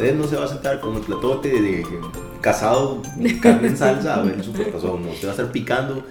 [0.00, 1.84] usted no se va a sentar con el platote de,
[2.40, 3.02] casado,
[3.42, 6.02] carne en salsa a ver el supertazón, no, usted va a estar picando.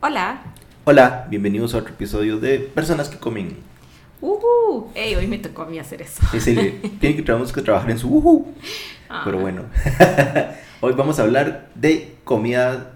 [0.00, 0.40] Hola.
[0.84, 3.58] Hola, bienvenidos a otro episodio de Personas que comen.
[4.22, 6.22] Uh, hey, hoy me tocó a mí hacer eso.
[6.32, 8.54] Es el, tiene que, tenemos que trabajar en su uh,
[9.26, 9.64] Pero bueno,
[10.80, 12.92] hoy vamos a hablar de comida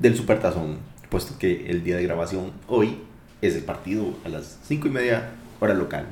[0.00, 0.78] del supertazón,
[1.08, 2.98] puesto que el día de grabación hoy
[3.42, 5.30] es el partido a las 5 y media
[5.60, 6.04] hora local.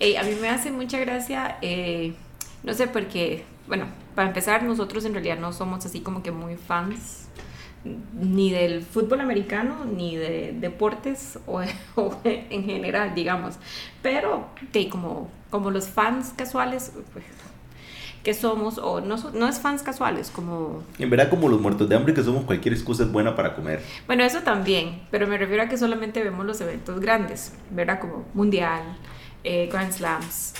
[0.00, 2.14] A mí me hace mucha gracia, eh,
[2.62, 6.56] no sé, porque, bueno, para empezar, nosotros en realidad no somos así como que muy
[6.56, 7.28] fans
[8.14, 11.62] ni del fútbol americano, ni de deportes o,
[12.24, 13.56] en general, digamos.
[14.02, 17.24] Pero que como, como los fans casuales, pues,
[18.22, 20.82] que somos, o no, no es fans casuales, como...
[20.98, 23.80] En verdad como los muertos de hambre que somos, cualquier excusa es buena para comer.
[24.08, 28.00] Bueno, eso también, pero me refiero a que solamente vemos los eventos grandes, ¿verdad?
[28.00, 28.82] Como Mundial,
[29.46, 30.54] eh, Grand Slams,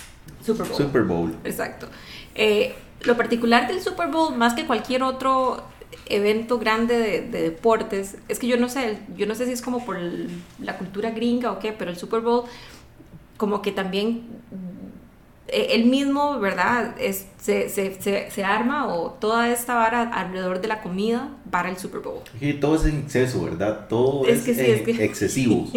[0.45, 0.77] Super Bowl.
[0.77, 1.35] Super Bowl.
[1.45, 1.89] Exacto.
[2.35, 5.63] Eh, lo particular del Super Bowl, más que cualquier otro
[6.07, 9.61] evento grande de, de, deportes, es que yo no sé, yo no sé si es
[9.61, 9.99] como por
[10.61, 12.45] la cultura gringa o qué, pero el Super Bowl
[13.37, 14.23] como que también
[15.49, 16.97] eh, él mismo, ¿verdad?
[17.01, 21.77] Es, se, se, se, arma o toda esta vara alrededor de la comida para el
[21.77, 22.23] Super Bowl.
[22.41, 23.87] Y todo es en exceso, ¿verdad?
[23.89, 25.69] Todo es, excesivo.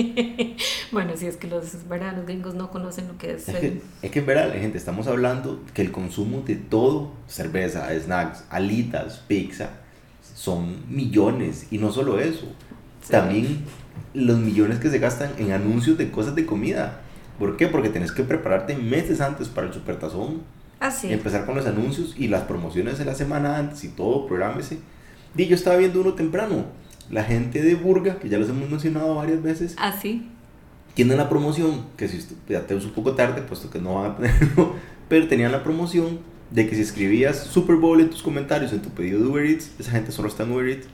[0.92, 2.16] bueno, sí, es que los, ¿verdad?
[2.16, 3.48] los gringos no conocen lo que es.
[3.48, 4.52] Es, que, es que, ¿verdad?
[4.54, 9.70] Gente, estamos hablando que el consumo de todo, cerveza, snacks, alitas, pizza,
[10.34, 11.68] son millones.
[11.70, 12.48] Y no solo eso,
[13.08, 13.66] también
[14.16, 17.02] los millones que se gastan en anuncios de cosas de comida.
[17.40, 17.68] ¿Por qué?
[17.68, 20.42] Porque tenés que prepararte meses antes para el supertazón.
[20.80, 21.08] Así.
[21.08, 24.80] Ah, empezar con los anuncios y las promociones de la semana antes y todo, prográmese.
[25.36, 26.66] Y yo estaba viendo uno temprano.
[27.10, 29.76] La gente de Burga, que ya los hemos mencionado varias veces.
[29.80, 30.28] Así.
[30.28, 30.36] Ah,
[30.94, 34.18] tienen la promoción, que si ya te un poco tarde, puesto que no van a
[34.18, 34.76] tenerlo,
[35.08, 36.20] pero tenían la promoción
[36.52, 39.72] de que si escribías Super Bowl en tus comentarios en tu pedido de Uber Eats,
[39.80, 40.88] esa gente solo está en Uber Eats,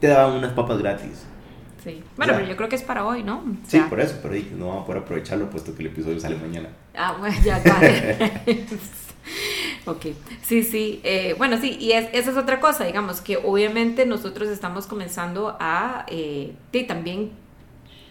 [0.00, 1.24] te daban unas papas gratis.
[1.84, 2.02] Sí.
[2.16, 3.44] Bueno, pero yo creo que es para hoy, ¿no?
[3.68, 6.70] sí, por eso, pero no vamos a poder aprovecharlo puesto que el episodio sale mañana.
[6.96, 8.36] Ah, bueno, ya, vale.
[9.86, 10.06] ok,
[10.42, 11.00] sí, sí.
[11.04, 16.06] Eh, bueno, sí, y esa es otra cosa, digamos, que obviamente nosotros estamos comenzando a
[16.08, 16.54] eh,
[16.88, 17.32] también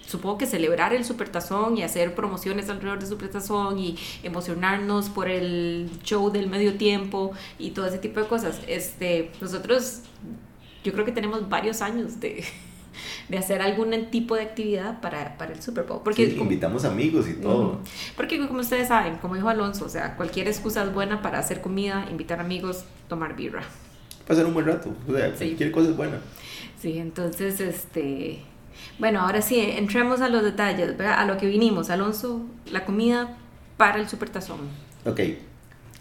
[0.05, 5.89] supongo que celebrar el supertazón y hacer promociones alrededor del supertazón y emocionarnos por el
[6.03, 8.59] show del medio tiempo y todo ese tipo de cosas.
[8.67, 10.01] Este, nosotros,
[10.83, 12.43] yo creo que tenemos varios años de,
[13.29, 16.01] de hacer algún tipo de actividad para, para el Super Bowl.
[16.03, 17.79] Porque invitamos amigos y todo.
[18.15, 21.61] Porque como ustedes saben, como dijo Alonso, o sea, cualquier excusa es buena para hacer
[21.61, 23.63] comida, invitar amigos, tomar birra.
[24.27, 26.19] Pasar un buen rato, o sea, cualquier cosa es buena.
[26.79, 28.41] Sí, entonces, este,
[28.99, 31.89] bueno, ahora sí, entremos a los detalles, a lo que vinimos.
[31.89, 33.37] Alonso, la comida
[33.77, 34.59] para el supertazón.
[35.05, 35.19] Ok,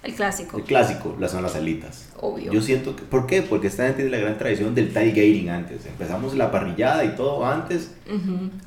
[0.02, 0.58] el clásico.
[0.58, 2.08] El clásico, las son las alitas.
[2.20, 2.52] Obvio.
[2.52, 3.02] Yo siento que.
[3.02, 3.42] ¿Por qué?
[3.42, 5.86] Porque esta gente tiene la gran tradición del tailgating antes.
[5.86, 7.94] Empezamos la parrillada y todo antes.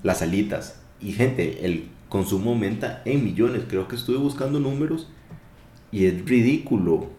[0.01, 0.79] Las alitas.
[1.01, 3.63] Y gente, el consumo aumenta en millones.
[3.67, 5.09] Creo que estuve buscando números
[5.91, 7.09] y es ridículo.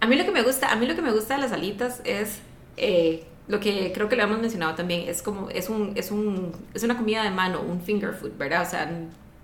[0.00, 2.00] A mí lo que me gusta, a mí lo que me gusta de las alitas
[2.04, 2.38] es
[2.76, 5.08] eh, lo que creo que le hemos mencionado también.
[5.08, 8.62] Es como, es un, es un, es una comida de mano, un finger food, ¿verdad?
[8.62, 8.90] O sea,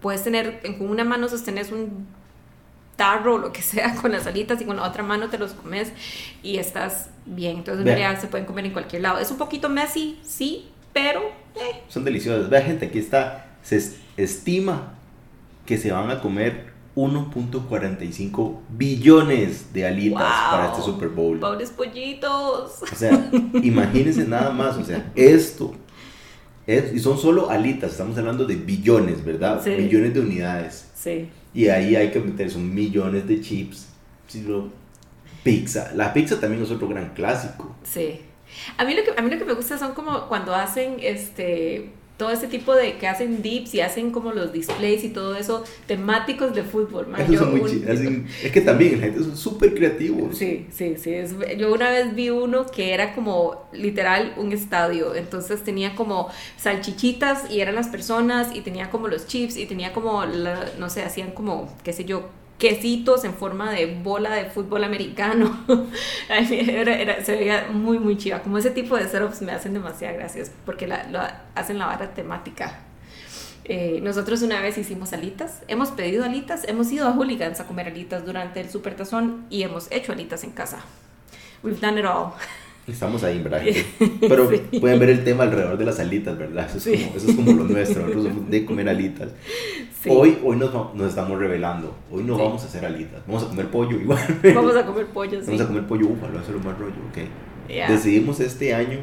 [0.00, 2.06] puedes tener, con una mano sostenes un
[2.96, 5.52] tarro o lo que sea con las alitas y con la otra mano te los
[5.52, 5.92] comes
[6.42, 7.58] y estás bien.
[7.58, 9.18] Entonces en realidad se pueden comer en cualquier lado.
[9.18, 11.22] Es un poquito messy, sí, pero...
[11.56, 11.82] Eh.
[11.88, 12.48] Son deliciosas.
[12.50, 13.80] Vea gente, aquí está, se
[14.16, 14.94] estima
[15.66, 21.38] que se van a comer 1.45 billones de alitas para este Super Bowl.
[21.40, 22.82] Pobres pollitos.
[22.82, 23.30] O sea,
[23.62, 25.74] imagínense nada más, o sea, esto
[26.66, 29.62] es, y son solo alitas, estamos hablando de billones, ¿verdad?
[29.64, 30.90] Billones de unidades.
[30.94, 31.28] Sí.
[31.54, 33.88] Y ahí hay que meter, son millones de chips.
[35.44, 35.92] Pizza.
[35.94, 37.76] La pizza también es otro gran clásico.
[37.84, 38.20] Sí.
[38.76, 41.90] A mí lo que, a mí lo que me gusta son como cuando hacen este
[42.16, 45.64] todo ese tipo de que hacen dips y hacen como los displays y todo eso
[45.86, 47.08] temáticos de fútbol.
[47.18, 50.30] es que también la gente es súper creativo.
[50.32, 51.14] Sí, sí, sí.
[51.58, 55.14] yo una vez vi uno que era como literal un estadio.
[55.14, 59.92] Entonces tenía como salchichitas y eran las personas y tenía como los chips y tenía
[59.92, 62.28] como, no sé, hacían como, qué sé yo,
[62.58, 65.64] quesitos en forma de bola de fútbol americano.
[66.28, 68.40] se veía muy, muy chiva.
[68.40, 71.20] Como ese tipo de setups me hacen demasiadas gracias porque la, lo
[71.54, 72.80] hacen la vara temática.
[73.66, 77.88] Eh, nosotros una vez hicimos alitas, hemos pedido alitas, hemos ido a Hooligans a comer
[77.88, 80.80] alitas durante el supertazón y hemos hecho alitas en casa.
[81.62, 82.34] We've done it all.
[82.86, 83.62] Estamos ahí, ¿verdad?
[84.20, 84.50] Pero
[84.80, 86.68] pueden ver el tema alrededor de las alitas, ¿verdad?
[86.68, 89.28] Eso es, como, eso es como lo nuestro, nosotros somos de comer alitas.
[90.06, 93.68] Hoy, hoy nos, nos, estamos revelando, hoy no vamos a hacer alitas, vamos a comer
[93.68, 94.40] pollo igual.
[94.54, 95.46] Vamos a comer pollo, sí.
[95.46, 97.88] Vamos a comer pollo búfalo, eso es lo más rollo, ok.
[97.88, 98.98] Decidimos este año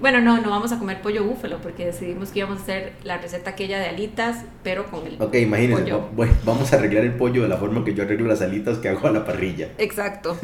[0.00, 3.18] bueno, no, no vamos a comer pollo búfalo porque decidimos que íbamos a hacer la
[3.18, 7.42] receta aquella de alitas, pero con el Ok, imagínense, bueno, vamos a arreglar el pollo
[7.42, 9.70] de la forma que yo arreglo las alitas que hago a la parrilla.
[9.78, 10.38] Exacto.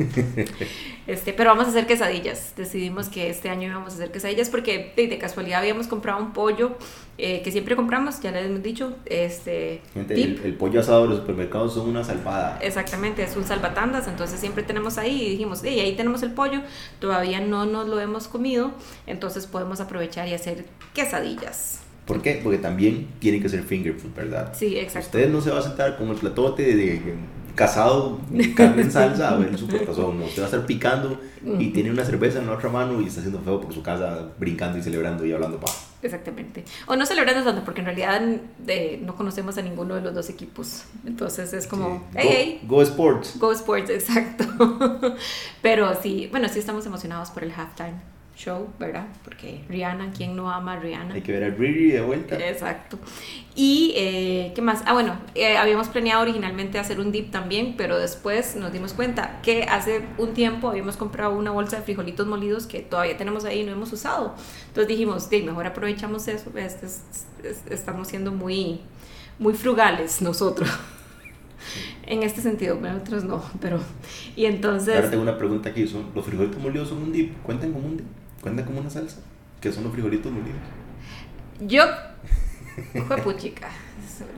[1.06, 2.54] este, pero vamos a hacer quesadillas.
[2.56, 6.76] Decidimos que este año íbamos a hacer quesadillas porque de, casualidad habíamos comprado un pollo
[7.18, 8.96] eh, que siempre compramos, ya les hemos dicho.
[9.06, 12.58] Este, Gente, el, pollo asado de los supermercados son una salvada.
[12.62, 16.60] Exactamente, es un salvatandas, entonces siempre tenemos ahí y dijimos, hey, ahí tenemos el pollo,
[16.98, 18.72] todavía no nos lo hemos comido,
[19.06, 20.64] entonces podemos aprovechar y hacer
[20.94, 21.80] quesadillas.
[22.06, 22.40] ¿Por qué?
[22.42, 24.52] Porque también tienen que ser finger food, ¿verdad?
[24.54, 25.18] Sí, exacto.
[25.18, 27.00] Usted no se va a sentar con el platote de,
[27.54, 28.18] casado,
[28.56, 30.18] carne en salsa, a ver su portazón.
[30.18, 31.20] No, usted va a estar picando
[31.58, 34.30] y tiene una cerveza en la otra mano y está haciendo feo por su casa,
[34.38, 35.70] brincando y celebrando y hablando pa.
[36.02, 36.64] Exactamente.
[36.87, 38.20] O no celebrando tanto, porque en realidad
[39.00, 40.84] no conocemos a ninguno de los dos equipos.
[41.06, 43.38] Entonces es como, hey, go, go Sports.
[43.38, 44.44] Go Sports, exacto.
[45.62, 49.06] Pero sí, bueno, sí estamos emocionados por el halftime show, ¿verdad?
[49.25, 51.14] Porque Rihanna, ¿quién no ama a Rihanna?
[51.14, 52.37] Hay que ver a Riri de vuelta.
[52.37, 52.99] Exacto.
[53.55, 54.82] Y, eh, ¿qué más?
[54.87, 59.40] Ah, bueno, eh, habíamos planeado originalmente hacer un dip también, pero después nos dimos cuenta
[59.43, 63.61] que hace un tiempo habíamos comprado una bolsa de frijolitos molidos que todavía tenemos ahí
[63.61, 64.34] y no hemos usado.
[64.69, 66.87] Entonces dijimos, sí, mejor aprovechamos eso, este
[67.70, 68.81] estamos siendo muy,
[69.38, 70.70] muy frugales nosotros.
[72.06, 73.81] en este sentido, nosotros no, pero...
[74.37, 74.96] Y entonces...
[74.96, 77.37] Ahora tengo una pregunta aquí, ¿son, ¿los frijolitos molidos son un dip?
[77.43, 78.06] ¿Cuentan como un dip?
[78.42, 79.18] ¿Cuentan como una salsa?
[79.60, 80.58] ¿Qué son los frijolitos molidos?
[81.60, 81.84] Yo,
[83.22, 83.70] puchica,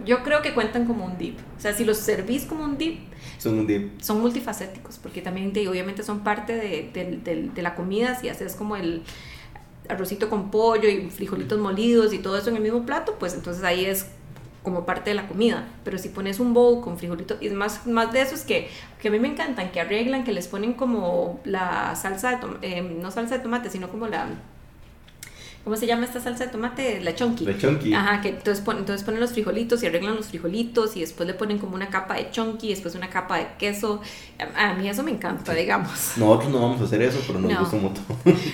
[0.05, 1.39] yo creo que cuentan como un dip.
[1.57, 3.01] O sea, si los servís como un dip,
[3.39, 4.01] son un dip.
[4.03, 8.15] Son multifacéticos, porque también obviamente son parte de, de, de, la comida.
[8.21, 9.03] Si haces como el
[9.89, 13.65] arrocito con pollo y frijolitos molidos y todo eso en el mismo plato, pues entonces
[13.65, 14.09] ahí es
[14.65, 15.69] como parte de la comida.
[15.85, 18.69] Pero si pones un bowl con frijolitos, y más, más de esos que,
[19.01, 22.79] que a mí me encantan, que arreglan, que les ponen como la salsa de tomate,
[22.79, 24.27] eh, no salsa de tomate, sino como la
[25.65, 27.01] ¿Cómo se llama esta salsa de tomate?
[27.01, 27.47] La chonky.
[27.47, 27.95] La chonky.
[27.95, 31.59] Ajá, que entonces, entonces ponen los frijolitos y arreglan los frijolitos y después le ponen
[31.59, 34.03] como una capa de chonky, después una capa de queso.
[34.57, 36.19] A, mí eso me encanta, digamos.
[36.19, 38.03] Nosotros no vamos a hacer eso, pero nos gusta mucho.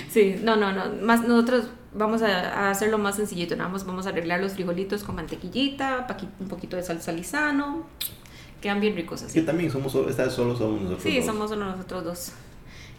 [0.09, 0.85] sí, no, no, no.
[1.01, 3.55] Más nosotros vamos a, hacerlo más sencillito.
[3.55, 6.07] Nada más vamos a arreglar los frijolitos con mantequillita,
[6.39, 7.85] un poquito de salsa lisano.
[8.61, 9.39] Quedan bien ricos así.
[9.39, 12.31] Que también somos, esta vez solo somos nosotros Sí, somos solo nosotros dos.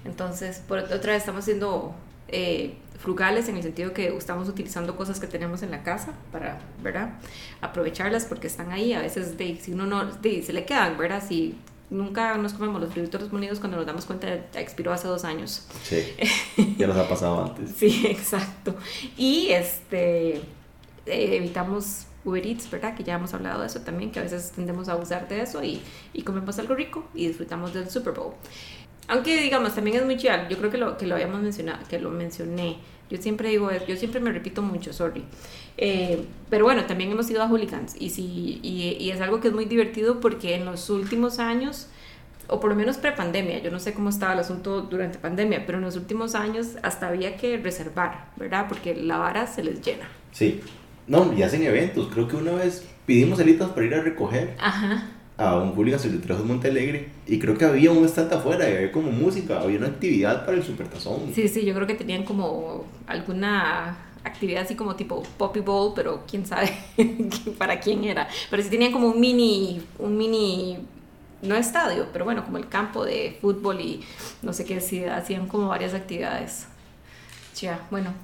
[0.04, 1.94] Entonces, por otra vez estamos haciendo
[2.28, 6.58] eh, frugales en el sentido que estamos utilizando cosas que tenemos en la casa para,
[6.82, 7.14] ¿verdad?
[7.60, 8.92] Aprovecharlas porque están ahí.
[8.92, 11.22] A veces, de, si uno no, de, se le quedan, ¿verdad?
[11.26, 11.56] Si
[11.92, 15.66] nunca nos comemos los fritos molidos cuando nos damos cuenta ya expiró hace dos años.
[15.84, 16.14] Sí,
[16.78, 17.70] ya nos ha pasado antes.
[17.76, 18.74] sí, exacto.
[19.16, 20.40] Y este,
[21.06, 22.96] evitamos Uber Eats, ¿verdad?
[22.96, 25.62] Que ya hemos hablado de eso también, que a veces tendemos a usar de eso
[25.62, 28.34] y, y comemos algo rico y disfrutamos del Super Bowl.
[29.08, 31.98] Aunque digamos, también es muy chido, yo creo que lo, que lo habíamos mencionado, que
[31.98, 32.78] lo mencioné.
[33.12, 35.22] Yo siempre digo, yo siempre me repito mucho, sorry.
[35.76, 39.48] Eh, pero bueno, también hemos ido a hooligans y, sí, y, y, es algo que
[39.48, 41.88] es muy divertido porque en los últimos años,
[42.46, 45.76] o por lo menos pre-pandemia, yo no sé cómo estaba el asunto durante pandemia, pero
[45.76, 48.64] en los últimos años hasta había que reservar, ¿verdad?
[48.66, 50.08] Porque la vara se les llena.
[50.30, 50.62] Sí.
[51.06, 52.08] No, y hacen eventos.
[52.10, 54.56] Creo que una vez pidimos alitas para ir a recoger.
[54.58, 55.06] Ajá
[55.42, 58.64] a un hooligan se le trajo Monte Alegre y creo que había un stand afuera,
[58.64, 61.32] había como música, había una actividad para el Supertazón.
[61.34, 66.22] Sí, sí, yo creo que tenían como alguna actividad así como tipo Poppy Bowl, pero
[66.30, 66.72] quién sabe
[67.58, 68.28] para quién era.
[68.50, 70.78] Pero sí tenían como un mini, un mini,
[71.42, 74.00] no estadio, pero bueno, como el campo de fútbol y
[74.42, 76.66] no sé qué, sí, hacían como varias actividades.
[77.60, 78.14] Ya, bueno.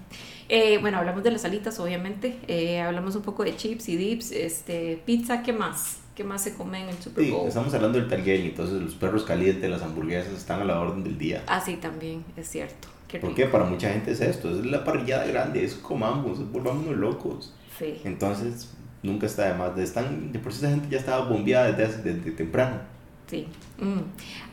[0.48, 2.38] Eh, bueno, hablamos de las alitas, obviamente.
[2.46, 5.98] Eh, hablamos un poco de chips y dips, este, pizza, ¿qué más?
[6.18, 7.42] ¿Qué más se come en el Super Bowl?
[7.42, 11.04] Sí, estamos hablando del tailgating, entonces los perros calientes, las hamburguesas están a la orden
[11.04, 11.44] del día.
[11.46, 12.88] Ah, sí, también, es cierto.
[13.06, 16.96] Qué Porque para mucha gente es esto, es la parrillada grande, es comamos, es volvámonos
[16.96, 17.54] locos.
[17.78, 18.00] Sí.
[18.02, 18.68] Entonces,
[19.04, 19.78] nunca está de más.
[19.78, 22.80] Están, de por sí esa gente ya estaba bombeada desde, desde temprano.
[23.28, 23.46] Sí.
[23.78, 24.00] Mm.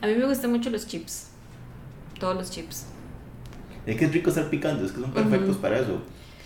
[0.04, 1.30] A mí me gustan mucho los chips.
[2.20, 2.86] Todos los chips.
[3.88, 6.00] Es que es rico estar picando, es que son perfectos para eso.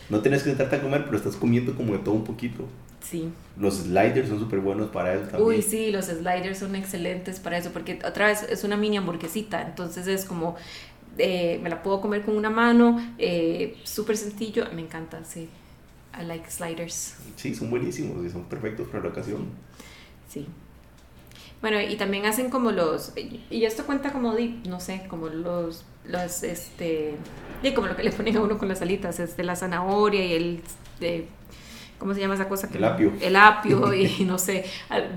[0.10, 2.70] No tienes que sentarte a comer, pero estás comiendo como de todo un poquito.
[3.01, 3.29] Sí.
[3.58, 5.48] Los sliders son súper buenos para eso también.
[5.48, 9.62] Uy, sí, los sliders son excelentes para eso, porque otra vez es una mini hamburguesita,
[9.62, 10.56] entonces es como,
[11.18, 15.50] eh, me la puedo comer con una mano, eh, súper sencillo, me encanta, sí.
[16.20, 17.15] I like sliders.
[17.36, 19.48] Sí, son buenísimos y son perfectos para la ocasión.
[20.27, 20.46] Sí.
[21.62, 24.34] Bueno, y también hacen como los, y esto cuenta como,
[24.65, 27.15] no sé, como los, los, este,
[27.75, 30.34] como lo que le ponen a uno con las alitas, es de la zanahoria y
[30.34, 30.62] el...
[31.00, 31.27] De,
[32.00, 32.70] ¿Cómo se llama esa cosa?
[32.70, 33.13] Que El apio.
[33.22, 34.65] El apio y no sé,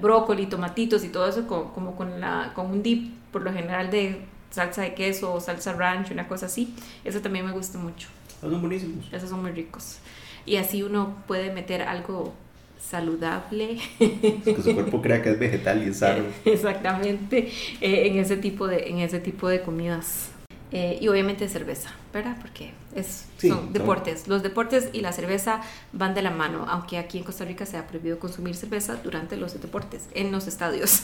[0.00, 3.90] brócoli, tomatitos y todo eso como, como con, la, con un dip, por lo general
[3.90, 4.20] de
[4.50, 6.74] salsa de queso o salsa ranch, una cosa así.
[7.04, 8.08] Eso también me gusta mucho.
[8.40, 9.06] Son buenísimos.
[9.12, 9.98] Esos son muy ricos.
[10.44, 12.34] Y así uno puede meter algo
[12.80, 16.24] saludable, Que su cuerpo crea que es vegetal y es sano.
[16.44, 20.31] exactamente, eh, en, ese tipo de, en ese tipo de comidas.
[20.74, 22.36] Eh, y obviamente cerveza, ¿verdad?
[22.40, 24.26] Porque es, Sí, son son- deportes.
[24.26, 25.60] Los deportes y la cerveza
[25.92, 29.36] van de la mano, aunque aquí en Costa Rica se ha prohibido consumir cerveza durante
[29.36, 31.02] los deportes, en los estadios.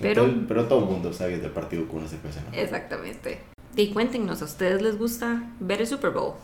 [0.00, 2.40] Pero, Pero, pero todo el mundo sabe del partido con una cerveza.
[2.50, 2.56] ¿no?
[2.56, 3.40] exactamente.
[3.76, 6.34] Y cuéntenos, ¿a ustedes les gusta ver el Super Bowl?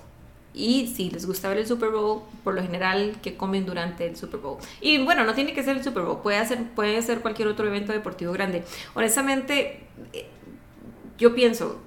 [0.55, 4.17] Y si les gusta ver el Super Bowl, por lo general, ¿qué comen durante el
[4.17, 4.59] Super Bowl?
[4.81, 7.67] Y bueno, no tiene que ser el Super Bowl, puede ser, puede ser cualquier otro
[7.67, 8.65] evento deportivo grande.
[8.95, 9.81] Honestamente,
[10.13, 10.27] eh,
[11.19, 11.81] yo pienso,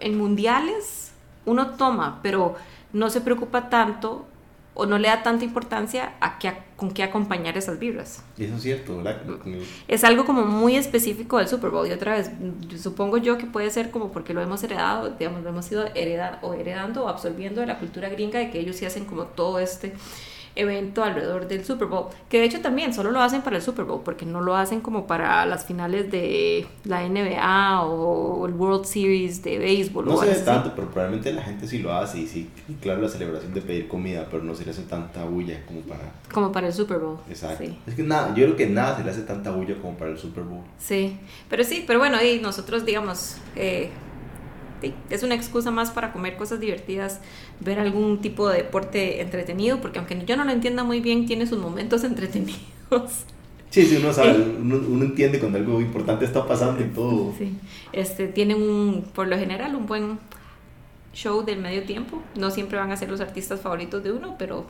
[0.00, 1.12] en mundiales
[1.46, 2.54] uno toma, pero
[2.92, 4.26] no se preocupa tanto
[4.74, 8.22] o no le da tanta importancia a qué, con qué acompañar esas birras.
[8.38, 9.20] Y eso es cierto, ¿verdad?
[9.42, 11.86] Con el- Es algo como muy específico del Super Bowl.
[11.88, 12.30] Y otra vez,
[12.80, 16.38] supongo yo que puede ser como porque lo hemos heredado, digamos, lo hemos ido hereda-
[16.42, 19.58] o heredando o absorbiendo de la cultura gringa de que ellos sí hacen como todo
[19.58, 19.92] este
[20.56, 22.06] evento alrededor del Super Bowl.
[22.28, 24.80] Que de hecho también solo lo hacen para el Super Bowl, porque no lo hacen
[24.80, 30.06] como para las finales de la NBA o el World Series de béisbol.
[30.06, 30.44] No o se ve así.
[30.44, 32.20] tanto, pero probablemente la gente sí lo hace.
[32.20, 35.64] Y sí, claro, la celebración de pedir comida, pero no se le hace tanta bulla
[35.66, 36.12] como para.
[36.32, 37.18] Como para el Super Bowl.
[37.28, 37.64] Exacto.
[37.64, 37.78] Sí.
[37.86, 40.18] Es que nada, yo creo que nada se le hace tanta bulla como para el
[40.18, 40.62] Super Bowl.
[40.78, 43.90] Sí, pero sí, pero bueno, y nosotros digamos, eh,
[44.80, 47.20] sí, es una excusa más para comer cosas divertidas,
[47.60, 51.46] ver algún tipo de deporte entretenido, porque aunque yo no lo entienda muy bien, tiene
[51.46, 52.60] sus momentos entretenidos.
[53.70, 57.32] Sí, sí, uno sabe, uno, uno entiende cuando algo importante está pasando y todo.
[57.38, 57.52] Sí,
[57.92, 60.18] este, tienen un, por lo general, un buen
[61.14, 62.20] show del medio tiempo.
[62.36, 64.66] No siempre van a ser los artistas favoritos de uno, pero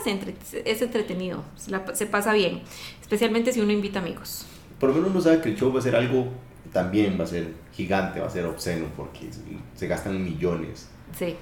[0.00, 0.34] es, entre-
[0.64, 2.62] es entretenido, se, la- se pasa bien,
[3.02, 4.46] especialmente si uno invita amigos.
[4.80, 6.28] Por lo menos uno sabe que el show va a ser algo
[6.72, 9.28] también, va a ser gigante, va a ser obsceno, porque
[9.74, 10.88] se gastan millones.
[11.18, 11.36] Sí.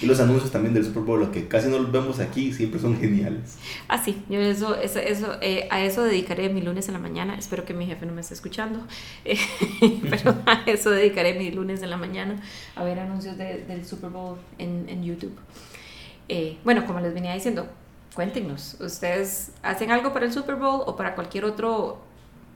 [0.00, 2.78] Y los anuncios también del Super Bowl, los que casi no los vemos aquí, siempre
[2.78, 3.56] son geniales.
[3.88, 7.36] Ah, sí, yo eso, eso, eso, eh, a eso dedicaré mi lunes en la mañana.
[7.36, 8.80] Espero que mi jefe no me esté escuchando,
[9.24, 9.36] Eh,
[10.08, 12.40] pero a eso dedicaré mi lunes en la mañana
[12.76, 15.36] a ver anuncios de- del Super Bowl en, en YouTube.
[16.28, 17.66] Eh, bueno, como les venía diciendo,
[18.14, 21.98] cuéntenos, ¿ustedes hacen algo para el Super Bowl o para cualquier otro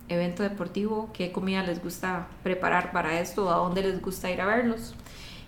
[0.09, 1.11] evento deportivo?
[1.13, 3.51] ¿Qué comida les gusta preparar para esto?
[3.51, 4.95] ¿A dónde les gusta ir a verlos?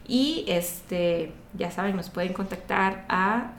[0.07, 3.53] Y este, ya saben, nos pueden contactar a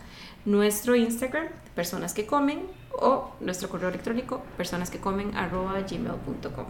[0.46, 2.68] nuestro Instagram, personas que comen,
[3.00, 6.66] o nuestro correo electrónico, personas que comen arroba gmail.com.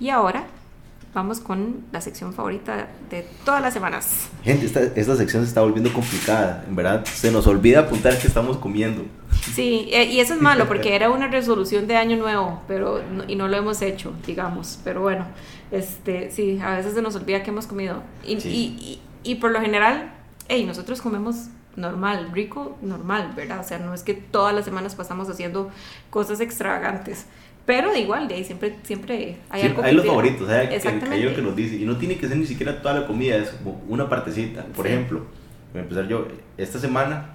[0.00, 0.46] Y ahora
[1.14, 4.28] vamos con la sección favorita de todas las semanas.
[4.44, 6.64] Gente, esta, esta sección se está volviendo complicada.
[6.68, 9.04] En verdad, se nos olvida apuntar qué estamos comiendo.
[9.42, 13.34] Sí, eh, y eso es malo porque era una resolución de año nuevo, pero y
[13.36, 14.78] no lo hemos hecho, digamos.
[14.84, 15.26] Pero bueno,
[15.70, 18.02] este, sí, a veces se nos olvida que hemos comido.
[18.24, 18.48] Y, Sí.
[18.48, 18.62] y,
[19.24, 20.12] y, y por lo general,
[20.48, 23.60] hey, nosotros comemos normal, rico, normal, ¿verdad?
[23.60, 25.70] O sea, no es que todas las semanas pasamos haciendo
[26.10, 27.26] cosas extravagantes.
[27.66, 31.26] Pero de igual, de ahí siempre, siempre hay algo hay los favoritos, hay, que, Exactamente.
[31.28, 31.76] hay que nos dice.
[31.76, 34.64] Y no tiene que ser ni siquiera toda la comida, es como una partecita.
[34.74, 34.92] Por Sí.
[34.92, 35.26] ejemplo,
[35.72, 36.26] voy a empezar yo.
[36.56, 37.34] Esta semana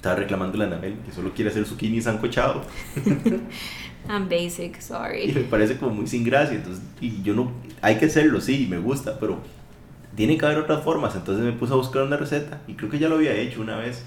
[0.00, 2.62] estaba reclamando la Anabel que solo quiere hacer zucchini sancochado.
[4.08, 5.32] I'm basic, Y sorry.
[5.32, 6.56] me parece como muy sin gracia.
[6.56, 7.52] Entonces, y yo no.
[7.82, 9.38] Hay que hacerlo, sí, me gusta, pero
[10.16, 11.14] tiene que haber otras formas.
[11.16, 13.76] Entonces me puse a buscar una receta y creo que ya lo había hecho una
[13.76, 14.04] vez.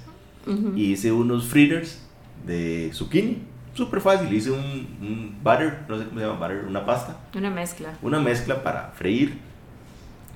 [0.47, 0.73] Ujú.
[0.75, 2.01] Y hice unos fritters
[2.45, 3.43] de zucchini.
[3.75, 4.33] Súper fácil.
[4.33, 4.59] Hice un,
[4.99, 7.17] un butter, no sé cómo se llama, butter, una pasta.
[7.35, 7.93] Una mezcla.
[8.01, 9.37] Una mezcla para freír.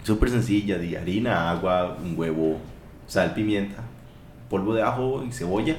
[0.03, 2.59] Súper sencilla, de harina, agua, un huevo,
[3.07, 3.83] sal, pimienta,
[4.49, 5.77] polvo de ajo y cebolla.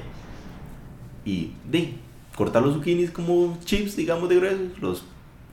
[1.25, 1.95] Y de
[2.35, 4.79] cortar los zucchinis como chips, digamos, de gruesos.
[4.79, 5.03] Los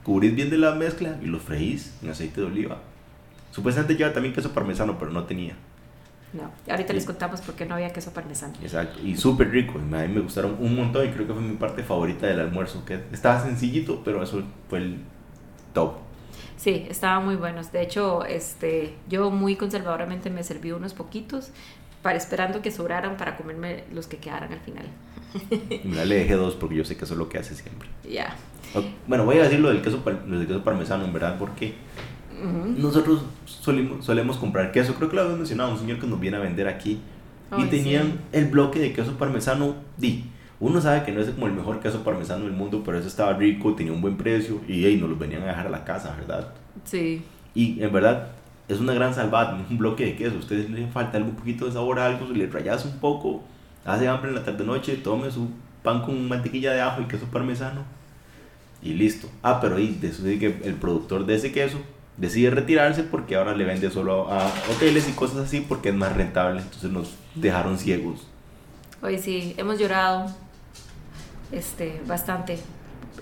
[0.03, 2.79] cubrís bien de la mezcla y los freís en aceite de oliva.
[3.51, 5.57] Supuestamente lleva también queso parmesano, pero no tenía.
[6.33, 8.55] No, ahorita les contamos por qué no había queso parmesano.
[8.61, 9.79] Exacto, y súper rico.
[9.79, 12.85] A mí me gustaron un montón y creo que fue mi parte favorita del almuerzo.
[12.85, 14.99] Que estaba sencillito, pero eso fue el
[15.73, 15.95] top.
[16.57, 17.73] Sí, estaban muy buenos.
[17.73, 21.51] De hecho, este, yo muy conservadoramente me serví unos poquitos
[22.07, 24.87] para esperando que sobraran para comerme los que quedaran al final.
[25.83, 27.89] Y le dejé dos porque yo sé que eso es lo que hace siempre.
[28.09, 28.37] Ya.
[28.75, 31.75] Ok, Bueno, voy a decir lo del queso, lo del queso parmesano, en verdad, porque
[32.41, 32.75] Ujú.
[32.81, 34.95] nosotros solimos- solemos comprar queso.
[34.95, 37.01] Creo que lo habíamos mencionado, un señor que nos viene a vender aquí.
[37.59, 38.19] y Ay, tenían sí.
[38.39, 39.75] el bloque de queso parmesano.
[39.97, 40.25] Di,
[40.61, 43.33] uno sabe que no es como el mejor queso parmesano del mundo, pero eso estaba
[43.35, 46.15] rico, tenía un buen precio y hey, nos los venían a dejar a la casa,
[46.19, 46.53] ¿verdad?
[46.85, 47.23] Sí.
[47.55, 48.29] Y en verdad,
[48.69, 50.37] es una gran salvada, un bloque de queso.
[50.37, 53.43] Ustedes le falta algún poquito de sabor a algo, le rayas un poco,
[53.85, 55.49] hace hambre en la tarde noche, tome su
[55.83, 57.85] pan con mantequilla de ajo y queso parmesano
[58.83, 59.29] y listo.
[59.43, 61.79] Ah, pero ahí decide que el productor de ese queso
[62.17, 66.15] decide retirarse porque ahora le vende solo a hoteles y cosas así porque es más
[66.17, 66.61] rentable.
[66.61, 68.27] Entonces nos dejaron ciegos.
[69.03, 70.27] Hoy sí, hemos llorado
[71.53, 72.59] este, bastante.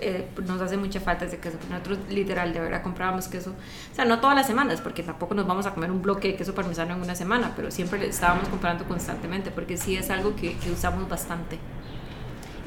[0.00, 1.58] Eh, nos hace mucha falta ese queso.
[1.70, 5.46] Nosotros literal de verdad comprábamos queso, o sea, no todas las semanas, porque tampoco nos
[5.46, 8.84] vamos a comer un bloque de queso parmesano en una semana, pero siempre estábamos comprando
[8.84, 11.58] constantemente, porque sí es algo que, que usamos bastante.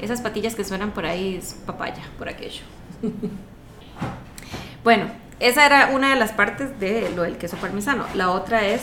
[0.00, 2.62] Esas patillas que suenan por ahí es papaya, por aquello.
[4.84, 5.06] bueno,
[5.40, 8.04] esa era una de las partes de lo del queso parmesano.
[8.14, 8.82] La otra es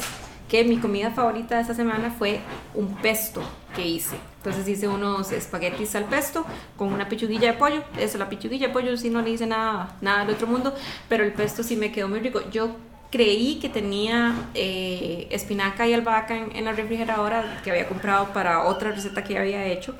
[0.49, 2.39] que mi comida favorita de esta semana fue
[2.73, 3.41] un pesto
[3.75, 4.17] que hice.
[4.45, 6.45] Entonces hice unos espaguetis al pesto
[6.77, 7.81] con una pichuguilla de pollo.
[7.97, 10.75] Eso, la pichuguilla de pollo sí no le hice nada, nada del otro mundo,
[11.09, 12.41] pero el pesto sí me quedó muy rico.
[12.51, 12.75] Yo
[13.09, 18.65] creí que tenía eh, espinaca y albahaca en, en, la refrigeradora que había comprado para
[18.65, 19.95] otra receta que había hecho.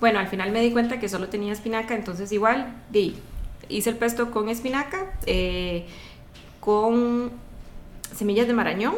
[0.00, 3.14] Bueno, al final me di cuenta que solo tenía espinaca, entonces igual di,
[3.68, 5.86] hice el pesto con espinaca, eh,
[6.58, 7.30] con
[8.12, 8.96] semillas de marañón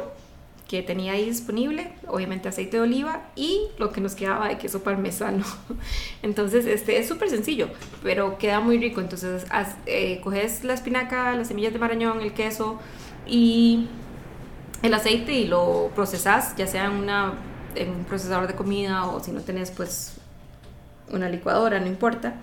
[0.71, 4.85] que tenía ahí disponible, obviamente aceite de oliva y lo que nos quedaba de queso
[4.85, 5.45] parmesano.
[6.23, 7.71] Entonces, este es súper sencillo,
[8.05, 9.00] pero queda muy rico.
[9.00, 9.45] Entonces,
[9.87, 12.79] eh, coges la espinaca, las semillas de marañón, el queso
[13.27, 13.89] y
[14.85, 17.33] el aceite y lo procesas, ya sea en, una,
[17.75, 20.19] en un procesador de comida o si no tenés pues
[21.11, 22.35] una licuadora, no importa.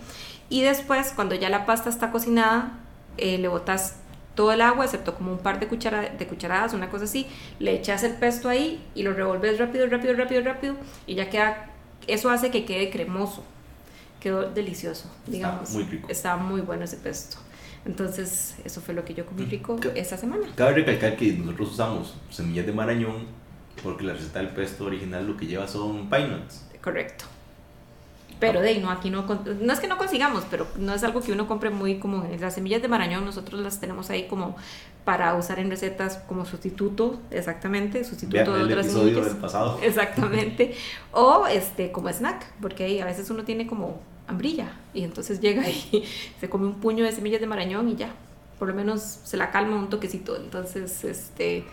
[0.49, 2.73] Y después, cuando ya la pasta está cocinada,
[3.15, 3.95] eh, le botas
[4.37, 7.25] todo el agua, excepto como un par de, de cucharadas, una cosa así,
[7.59, 10.75] le echas el pesto ahí y lo revolves rápido, rápido, rápido, rápido,
[11.07, 11.71] y ya queda,
[12.05, 13.43] eso hace que quede cremoso.
[14.21, 15.63] Quedó delicioso, digamos.
[15.63, 16.07] Está muy rico.
[16.09, 17.37] Estaba muy bueno ese pesto.
[17.85, 20.47] Entonces, eso fue lo que yo comí rico esta semana.
[20.55, 23.25] Cabe recalcar que nosotros usamos semillas de marañón
[23.83, 26.65] porque la receta del pesto original lo que lleva son pine nuts.
[26.81, 27.25] Correcto.
[28.39, 31.21] Pero de ahí no, aquí no, no es que no consigamos, pero no es algo
[31.21, 34.55] que uno compre muy como las semillas de marañón, nosotros las tenemos ahí como
[35.03, 39.25] para usar en recetas como sustituto, exactamente, sustituto de otras semillas.
[39.25, 39.79] Del pasado.
[39.83, 40.75] Exactamente.
[41.13, 45.67] o este como snack, porque ahí a veces uno tiene como hambrilla y entonces llega
[45.67, 46.03] y
[46.39, 48.11] se come un puño de semillas de marañón y ya,
[48.59, 50.35] por lo menos se la calma un toquecito.
[50.35, 51.63] Entonces, este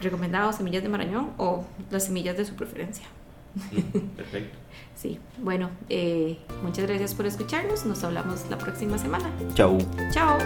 [0.00, 3.06] recomendado semillas de marañón o las semillas de su preferencia.
[4.16, 4.58] Perfecto.
[4.96, 7.84] Sí, bueno, eh, muchas gracias por escucharnos.
[7.84, 9.30] Nos hablamos la próxima semana.
[9.54, 9.76] Chao.
[10.12, 10.38] Chao.